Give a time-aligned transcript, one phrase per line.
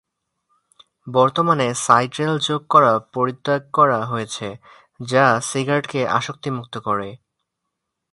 [1.07, 4.47] বর্তমানে, সাইট্রেল যোগ করা পরিত্যাগ করা হয়েছে,
[5.01, 7.09] যা সিগারেটকে আসক্তিমুক্ত করে।